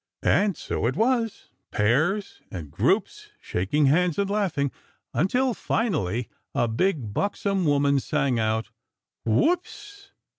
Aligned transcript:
And 0.23 0.57
so 0.57 0.87
it 0.87 0.95
was; 0.95 1.51
pairs 1.69 2.41
and 2.49 2.71
groups 2.71 3.29
shaking 3.39 3.85
hands 3.85 4.17
and 4.17 4.31
laughing, 4.31 4.71
until 5.13 5.53
finally 5.53 6.27
a 6.55 6.67
big 6.67 7.13
buxom 7.13 7.65
woman 7.65 7.99
sang 7.99 8.39
out: 8.39 8.71
"_Whoops!! 9.27 10.07